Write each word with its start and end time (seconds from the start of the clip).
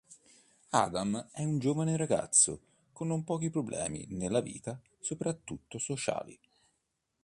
Adam 0.71 1.27
è 1.31 1.43
un 1.43 1.59
giovane 1.59 1.95
ragazzo 1.95 2.59
con 2.91 3.05
non 3.05 3.23
pochi 3.23 3.51
problemi 3.51 4.07
nella 4.09 4.41
vita 4.41 4.81
soprattutto 4.97 5.77
sociali. 5.77 6.39